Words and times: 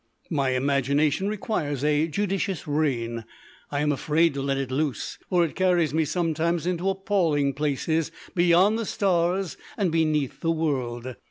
My 0.31 0.49
imagination 0.55 1.27
requires 1.27 1.83
a 1.83 2.07
judicious 2.07 2.67
rein; 2.67 3.23
I 3.69 3.81
am 3.81 3.91
afraid 3.91 4.33
to 4.33 4.41
let 4.41 4.57
it 4.57 4.71
loose, 4.71 5.19
for 5.29 5.45
it 5.45 5.55
carries 5.55 5.93
me 5.93 6.05
sometimes 6.05 6.65
into 6.65 6.89
appalling 6.89 7.53
places 7.53 8.11
beyond 8.33 8.79
the 8.79 8.87
stars 8.87 9.57
and 9.77 9.91
beneath 9.91 10.39
the 10.39 10.49
world. 10.49 11.15